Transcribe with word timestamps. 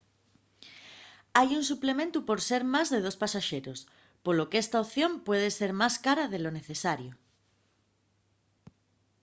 hai 1.37 1.49
un 1.59 1.63
suplementu 1.71 2.19
por 2.27 2.39
ser 2.49 2.61
más 2.73 2.87
de 2.93 2.99
dos 3.05 3.19
pasaxeros 3.23 3.79
polo 4.25 4.47
qu’esta 4.49 4.81
opción 4.83 5.11
puede 5.27 5.49
ser 5.59 5.71
más 5.81 5.93
cara 6.05 6.25
de 6.33 6.39
lo 6.43 6.49
necesario 6.59 7.11